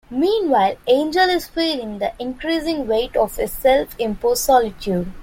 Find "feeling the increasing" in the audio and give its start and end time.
1.47-2.87